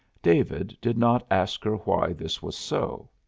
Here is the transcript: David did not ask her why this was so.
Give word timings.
David 0.23 0.75
did 0.81 0.97
not 0.97 1.27
ask 1.29 1.63
her 1.63 1.75
why 1.75 2.13
this 2.13 2.41
was 2.41 2.57
so. 2.57 3.07